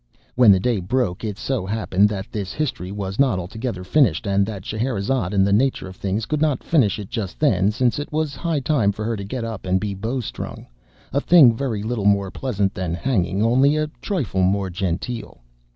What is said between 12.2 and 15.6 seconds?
pleasant than hanging, only a trifle more genteel!